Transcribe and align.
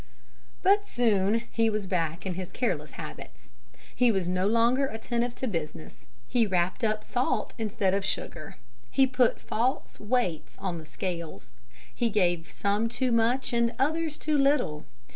But 0.63 0.87
soon 0.87 1.43
he 1.51 1.69
was 1.69 1.85
back 1.85 2.25
in 2.25 2.33
his 2.33 2.51
careless 2.51 2.93
habits. 2.93 3.53
He 3.93 4.11
was 4.11 4.27
no 4.27 4.47
longer 4.47 4.87
attentive 4.87 5.35
to 5.35 5.47
business. 5.47 6.05
He 6.27 6.47
wrapped 6.47 6.83
up 6.83 7.03
salt 7.03 7.53
instead 7.59 7.93
of 7.93 8.03
sugar. 8.03 8.57
He 8.89 9.05
put 9.05 9.39
false 9.39 9.99
weights 9.99 10.57
on 10.57 10.79
the 10.79 10.87
scales. 10.87 11.51
He 11.93 12.09
gave 12.09 12.49
some 12.49 12.89
too 12.89 13.11
much 13.11 13.53
and 13.53 13.75
others 13.77 14.17
too 14.17 14.39
little. 14.39 14.85